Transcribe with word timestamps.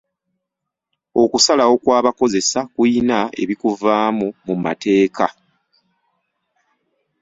Okusalawo 1.23 1.73
kw'abakozesa 1.83 2.59
kuyina 2.73 3.19
ebikuvaamu 3.41 4.27
mu 4.45 4.55
mateeka. 4.63 5.27